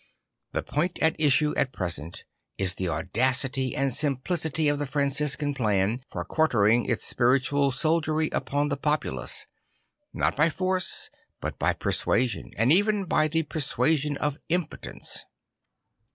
The 0.53 0.63
point 0.63 0.97
at 0.97 1.15
issue 1.19 1.53
at 1.55 1.71
present 1.71 2.23
is 2.57 2.73
the 2.73 2.89
audacity 2.89 3.75
and 3.75 3.93
simplicity 3.93 4.67
of 4.67 4.79
the 4.79 4.87
Franciscan 4.87 5.53
plan 5.53 6.01
for 6.09 6.25
quartering 6.25 6.85
its 6.87 7.05
spiritual 7.05 7.71
soldiery 7.71 8.27
upon 8.31 8.69
the 8.69 8.77
population; 8.77 9.45
not 10.11 10.35
by 10.35 10.49
force 10.49 11.11
but 11.39 11.59
by 11.59 11.73
persuasion, 11.73 12.49
and 12.57 12.73
even 12.73 13.05
by 13.05 13.27
the 13.27 13.43
persuasion 13.43 14.17
of 14.17 14.39
impotence. 14.49 15.25